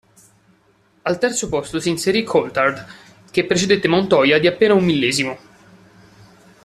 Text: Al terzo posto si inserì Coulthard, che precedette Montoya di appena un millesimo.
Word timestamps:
Al 1.03 1.19
terzo 1.19 1.47
posto 1.47 1.79
si 1.79 1.89
inserì 1.89 2.23
Coulthard, 2.23 2.87
che 3.29 3.45
precedette 3.45 3.87
Montoya 3.87 4.39
di 4.39 4.47
appena 4.47 4.73
un 4.73 4.83
millesimo. 4.83 5.37